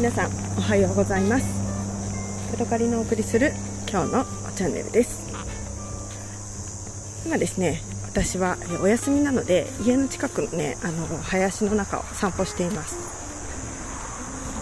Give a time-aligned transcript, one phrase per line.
[0.00, 1.44] 皆さんおはようございます。
[2.52, 3.52] ヤドカリのお送りする
[3.86, 4.24] 今日の
[4.56, 5.30] チャンネルです。
[7.26, 12.96] 今ですね私はお休みなので家の近くのねあの林の中を散歩しています、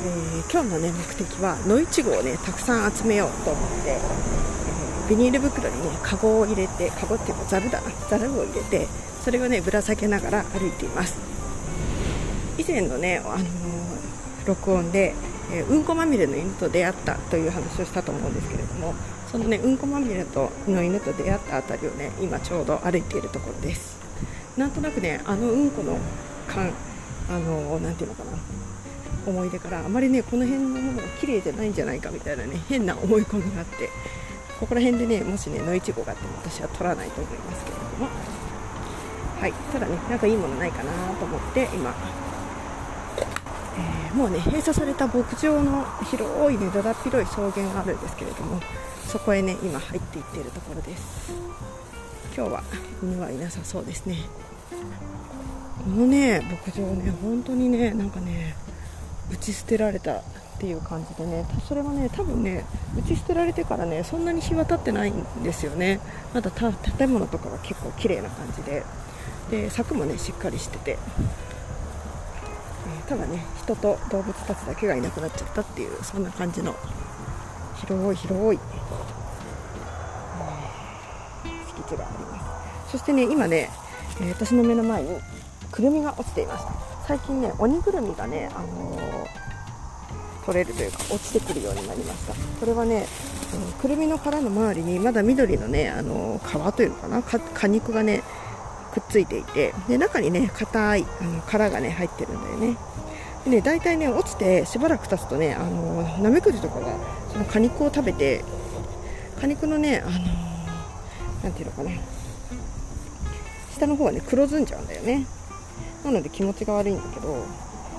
[0.04, 7.92] えー、今日のね目的は野いちごをねたくさん集めようと思って、えー、ビニール袋にねカゴを入れてカゴっていうかザルだな。
[8.10, 8.88] ザルを入れて
[9.22, 11.14] それをねぶら下げながら歩いています。
[12.58, 13.48] 以前のね、あのー、
[14.44, 15.14] 録音で、
[15.50, 18.94] えうんこまみれの犬と出会ったという話をしたと思うんですけれども
[19.30, 23.98] そのねうんこまみれとの犬と出会った辺りをね今ちょうど歩いているところです。
[24.56, 25.98] なんとなくねあのうんこの
[26.46, 26.72] 感
[27.30, 28.30] あのなんていうのかな
[29.26, 33.90] 思い出からあまりねこの辺のものが綺麗じゃないんじゃないかみたいなね変な思い込みがあって
[34.58, 38.08] ここら辺でねもしね野いちごがあっても私は取らないと思いますけれども。
[39.38, 41.94] はいただねなんかいいものないかなと思って今
[43.78, 48.60] えー、もうね閉鎖された牧場の広いねだだっ広い草原があるんですけれども
[49.06, 51.32] そこへね今入っていっているところです。
[52.36, 52.62] 今日は
[53.02, 54.16] 犬はいなさそうですね。
[55.84, 58.54] このね牧場ね本当にねなんかね
[59.32, 60.22] 打ち捨てられたっ
[60.58, 62.64] ていう感じでねそれはね多分ね
[62.98, 66.00] 打ち捨てられてからねそんなに日は経ってないんですよね。
[66.34, 68.82] まだ建物とかが結構綺麗な感じで。
[69.50, 70.98] で柵もねしっかりしてて。
[73.08, 76.74] ただね人と動物たちだけがいなくなっちゃったっていうそんな感じの
[77.80, 78.60] 広い広い、
[81.68, 82.38] 敷地がありま
[82.86, 82.92] す。
[82.92, 83.70] そしてね今ね、
[84.20, 85.16] え、私の目の前に
[85.72, 86.72] くるみが落ちていました
[87.06, 92.34] 最近ね鬼ぐるみがね、あのー、取れるというか落ちてくるようになりました。
[92.34, 93.06] これはね、
[93.80, 97.22] くるみの殻の周りにまだ緑のね、あの皮というのかな？
[97.22, 98.22] 果肉がね
[99.00, 102.76] くっついていてで中にね硬いあの殻がね入ってるんだよね。
[103.44, 106.92] でね大体ね落ちてしばらく経つとねあのナメクジとかが
[107.32, 108.44] その果肉を食べて
[109.40, 110.10] 果肉のねあの
[111.44, 111.90] なんていうのかな。
[113.74, 115.24] 下の方はね黒ずんじゃうんだよね。
[116.04, 117.44] なので気持ちが悪いんだけど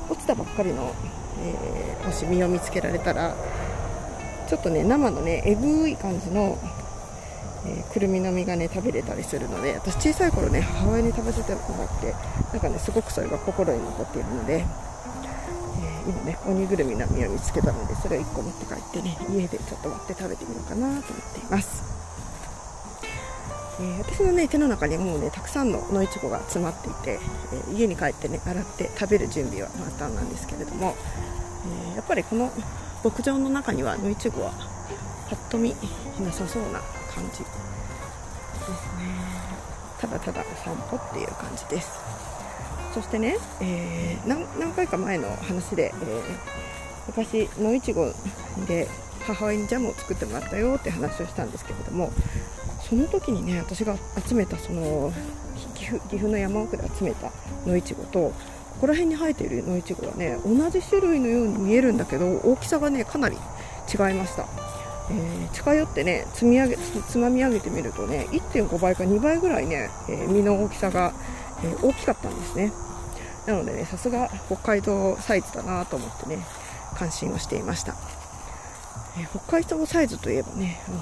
[0.09, 0.94] 落ちたばっかりの、
[1.41, 3.35] えー、もし実を見つけられたら
[4.50, 6.57] ちょっとね生のねえぐい感じの
[7.66, 12.14] えー、くるみの実がね食べれたりするので私小さい頃ね母親に食べせてもらって
[12.53, 21.84] なんかねすごくそれが心に残っているので、えー、今ね鬼ぐるみの実を見つけたのでそれを1個持って帰ってね家でちょっと割って食べてみようかなと思っています、
[23.81, 27.19] え、私のね手の中にもうねたくさんの野いちごが詰まっていて、
[27.72, 30.96] え家に帰ってね洗って食べる準備はまたなんですけれども、
[31.94, 32.52] えやっぱりこの
[33.03, 34.52] 牧場の中には野いちごは
[35.30, 35.75] ぱっと見
[36.19, 36.81] なさそうな
[37.19, 37.40] 感じ。
[37.40, 37.50] です
[38.97, 39.09] ね。
[40.00, 42.00] ただただお散歩っていう感じです。
[42.94, 46.22] そしてね、えー、何回か前の話で、えー、
[47.07, 48.12] 昔野いちご
[48.68, 48.88] で
[49.28, 52.12] 母親にジャムを作ってもらったよって話をしたんですけれども
[52.81, 53.96] その時にね私が
[54.28, 55.12] 集めたその
[55.75, 57.31] 岐阜岐阜の山奥で集めた
[57.68, 58.34] 野いちごとこ
[58.81, 64.69] こら辺に生えている野いちごはね同じ種類のように見えるんだけど大きさがねかなり違いました
[65.12, 71.14] えー、近寄ってね積み上げつまみ上げてみるとね1.5倍か2倍ぐらいね、えー、実の大きさが、
[71.64, 72.72] え、大きかったんですね。
[73.48, 76.46] なのでねさすが北海道サイズだなと思ってね
[76.96, 77.96] 関心をしていました、
[79.18, 80.98] え北海道サイズといえばね、あの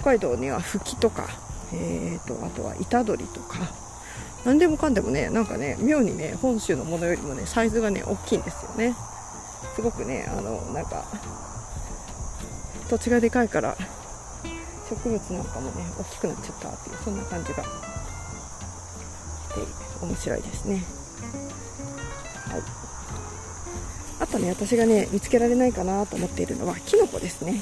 [0.00, 1.28] 北海道にはフキとか、
[1.72, 3.58] えーと、あとは板取とか
[4.44, 8.94] 何でもかんでもねなんかね妙にね本州のものよりもねサイズがね大きいんですよね。
[9.74, 11.04] すごくねあのなんか
[12.90, 13.76] 土地がでかいから
[14.88, 17.68] 植物なんかもね大きくなっちゃったっていうそんな感じがし
[19.54, 20.82] て面白いですね。
[22.50, 22.62] はい。
[24.18, 27.60] あとね私がね見つけられないかなと思っているのはキノコですね、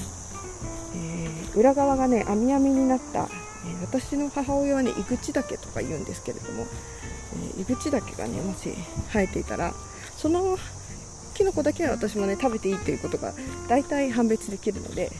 [0.97, 3.29] えー、裏側がね網網になった、
[3.67, 6.67] えー、私の母親はね井口岳とか言うんですけれども、
[7.35, 8.71] えー、井口岳がねもし
[9.13, 9.75] 生えていたら
[10.17, 10.57] その
[11.39, 13.33] キノコだけは私もね食べていいということが
[13.69, 15.13] 大体判別できるので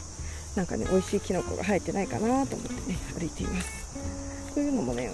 [0.53, 4.53] なんかね美味しいキノコが生えてないかなと思ってね歩いています。
[4.53, 5.13] というのもね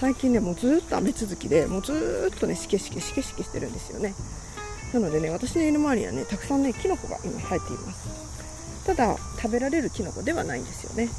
[0.00, 4.14] 最近ねもうずっと雨続きでもうずっとねしけしけしけしけしてるんですよね。
[4.94, 8.86] なのでね私の家の周りはねたくさんねキノコが今生えています。
[8.86, 11.10] ただ食べられるキノコではないんですよね。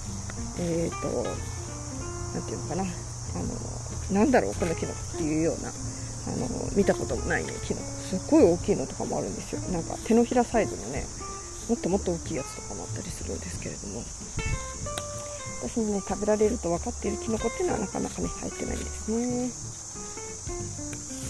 [0.59, 1.29] えっ、ー、と
[2.33, 2.81] 何ていうのかな。
[2.81, 2.87] あ
[4.15, 5.71] のなんだろうこのキノコっていうようなあ
[6.37, 7.96] の見たこともないねキノコ。
[8.09, 9.61] すっごい大きいのとかもあるんですよ。
[9.71, 11.05] なんか手のひらサイズのね
[11.67, 14.03] もっともっと大きいやつとかもあったりするんですけれども。
[15.57, 19.49] 私もね食べられると分かっているキノコっていうのはなかなかね入ってないんですね。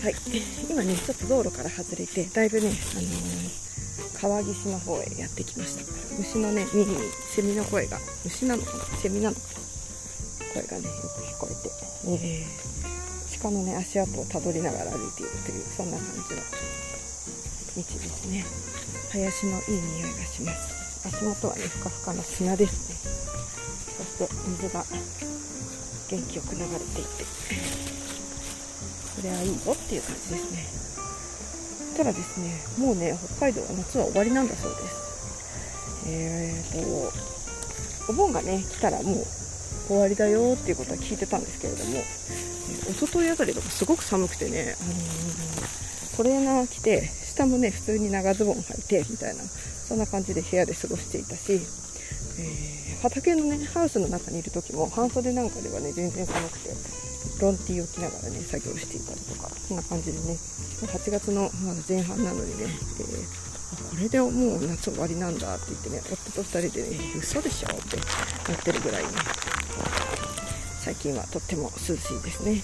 [0.04, 0.16] はい。
[0.70, 5.84] 今ねちょっと道路から外れてだいぶね、あのー、川岸の方へやってきました。
[6.20, 6.98] 虫のね耳に
[7.34, 8.84] セミの声が虫なのかな？
[9.00, 10.62] セミなのかな？
[10.62, 11.72] 声がねよく聞こえて、
[12.10, 12.67] えー、
[13.42, 16.42] 鹿のね足跡をたどりながら歩いているというそんな感じの
[17.78, 18.46] 道ですね
[19.12, 22.96] 林のいい匂いがします足元はねふかふかの砂ですね
[23.98, 24.84] そして水が
[26.10, 27.26] 元気よく流れていて
[29.16, 35.08] それはいいよっていう感じですねただですねもうね北海道は夏は終わりなんだそうです
[36.08, 36.84] えー
[38.08, 39.26] とお盆がね来たらもう
[39.88, 42.02] 終わりだよっていうことは聞いてたんですけれども
[42.90, 56.70] 一昨日あたりとかすごく寒くてね、あのー、トレーナー着て下もね普通に長ズボン履いてみたいなそんな感じで部屋で過ごしていたし、えー、畑のねハウスの中にいる時も半袖なんかではね全然寒くて
[57.42, 60.38] ロンティーを着ながらね作業していたりとかそんな感じでね
[60.88, 61.52] 8月の
[61.88, 67.98] 前半なのにね、えー、これでもう夏終わりなんだって言ってね夫と2人でね嘘でしょって
[68.52, 69.10] なってるぐらいね。
[70.88, 72.64] 最近はとっても涼しいですね。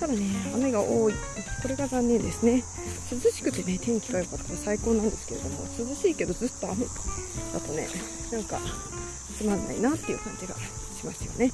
[0.00, 0.22] ただね
[0.54, 1.12] 雨が多い。
[1.12, 2.64] これが残念ですね。
[3.12, 6.86] 涼しくてね天気が良かったら最高なんですけれども涼しいけどずっと雨。
[6.86, 7.86] だとね
[8.32, 8.58] なんか
[9.36, 11.52] つまんないなっていう感じがしますよね。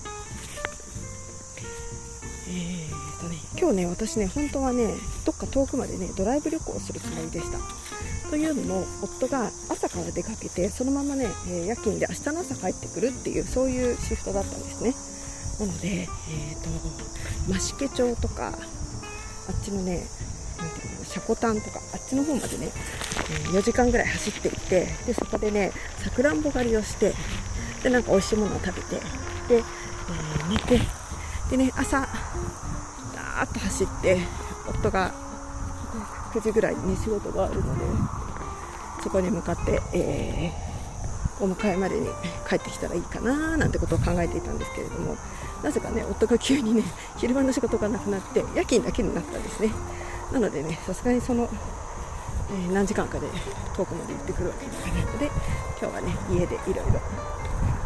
[2.47, 4.95] えーとね今日ね私ね本当はね
[5.27, 7.59] どっか遠くまでねドライブ旅行をするつもりでした。
[8.31, 14.95] というのも夫が朝から出かけてそのままね、え夜勤で明日の朝帰ってくるっていうそういうシフトだったんですね。
[15.61, 16.71] なので、えーと、
[17.53, 18.53] 増毛町とかあ
[19.53, 20.07] っちのね
[20.59, 22.73] なんていうのシャコタンとかあっちの方までね、
[23.31, 27.12] え、4時間ぐらい走っていってでそこでねさくらんぼ狩りをして
[27.83, 30.81] でなんか美味しいものを食べてで、えー、寝て
[31.51, 34.19] でね朝ダーッと走って
[34.67, 35.13] 夫が
[36.33, 37.85] 9時ぐらいに、仕事があるので
[39.03, 40.69] そこに向かって、えー、
[41.41, 42.07] お迎えまでに
[42.49, 45.17] 帰ってきたらいいかななんてことを考えていたんですけれども
[45.63, 46.85] なぜかね夫が急にね
[47.17, 49.71] 昼間の仕事がなくなって夜勤だけになったんですね。
[50.33, 51.49] なのでねさすがにその、
[52.53, 53.27] えー、何時間かで
[53.77, 55.31] 遠くまで行ってくるわけにいかないので
[55.81, 57.01] 今日はね家でいろいろ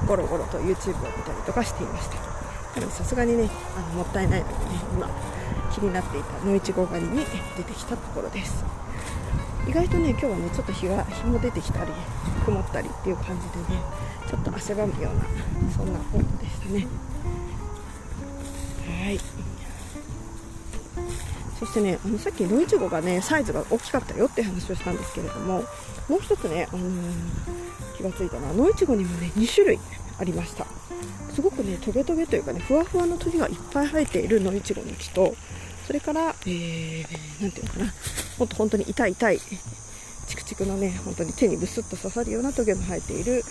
[0.07, 2.79] ゴロゴロと YouTube を見たりとかしていました。
[2.79, 4.61] でもさすがにねあのもったいないのでね
[4.93, 5.09] 今
[5.73, 7.25] 気になっていた野いちご狩りに
[7.57, 8.65] 出てきたところです。
[9.67, 11.93] 意外とね今日はねちょっと日が日も出てきたり
[12.45, 13.83] 曇ったりっていう感じでね
[14.29, 15.25] ちょっと汗ばむような
[15.73, 16.87] そんな温度でしたね。
[19.05, 19.21] はい。
[21.59, 25.65] そしてねあのさっき野いちごがねサイズが大きかったよって話をしたんですけれども
[26.09, 29.79] もう一つね、あのー、気がついたのは野いちごにもね2種類
[30.19, 30.67] ありました。
[31.33, 35.35] すごくねトゲトゲというかねふわふわの鳥がいっぱい生えている野いちごの木と
[35.87, 37.85] それから、えー、なんていうのかな
[38.39, 39.41] もっと本当に痛い痛い
[40.55, 43.45] チクのね本当に手にブスッと刺さるようなトゲの生えている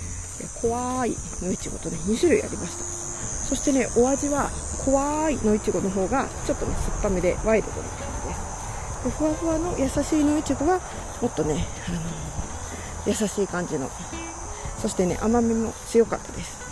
[0.61, 2.83] 怖い野いちごとね2種類ありました。
[2.83, 4.49] そしてねお味は
[4.85, 10.79] 怖い野いちごの方がちょっとね酸っぱめでワイルドな感じですでふわふわの優しい野いちごは
[11.21, 11.99] もっとね、あの、
[13.05, 13.89] 優しい感じの。
[14.81, 16.63] そしてね甘みも強かったです。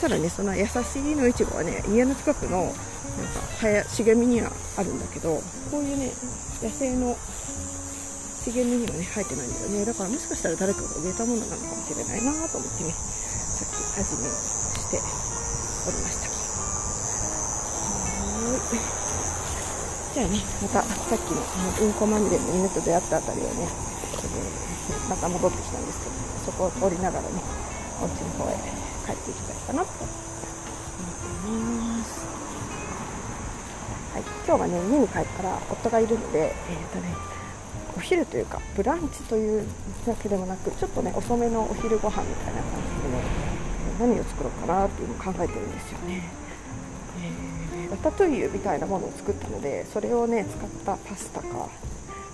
[0.00, 2.74] ただねその優しいのいちごはね家の近くのなんか
[3.60, 6.10] 早茂みにはあるんだけどこういうね
[6.62, 7.16] 野生の
[8.40, 9.84] 茂みにはね生えてないんだよね。
[9.84, 16.30] だからもしかしたら誰かが植えたものなのかもしれないなと思ってねさっき味見をしておりました。
[18.40, 18.80] はい。
[20.14, 21.44] じゃあねまたさっきの
[21.86, 26.12] うんこまみれの犬と出会ったあたりをね、えー、また戻ってきたんですけど
[26.48, 27.42] そこを降りながらね
[28.00, 28.56] お家の方へ
[29.06, 30.48] 帰っていきたいかなと思って
[31.46, 32.24] います。
[34.14, 34.22] はい。
[34.48, 37.14] 今日はね家に帰ったら夫がいるのでえっ、ー、とね
[37.96, 39.66] お昼というかブランチという
[40.06, 43.22] だけでもなくちょっとね遅めのお昼ご飯みたいな感じでね
[43.98, 46.22] 何を作ろうかなっていうのを考えてるんですよね、
[47.22, 51.68] えー、ラタトゥイユみたいなものを作ったのでそれをね使ったパスタか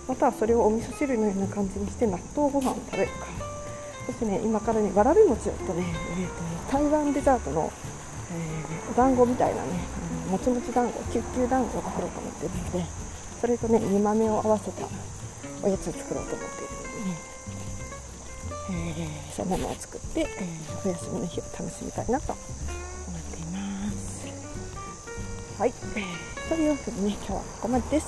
[0.08, 3.46] またはそれをお味噌汁のような感じにして納豆ご飯を食べるか。
[4.06, 5.84] そしてね今からねわらび餅とね,、
[6.16, 7.72] えーと、台湾デザートの、
[8.32, 9.68] えー、お団子みたいなね、
[10.26, 12.86] うん、もちもち団子キュッキュ団子を作ろうと思ってるので
[13.40, 14.86] それとね煮豆を合わせた
[15.62, 22.42] おやつを作ろうと思っているのでね、えー、そんなのを作って、えー、お休みの日を楽しみたいなと思
[23.18, 24.26] っています。
[25.58, 25.72] はい、
[26.48, 28.06] というわけでね今日はここまでです。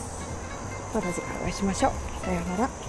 [0.95, 1.93] また次回お会いしましょう。
[2.25, 2.88] さようなら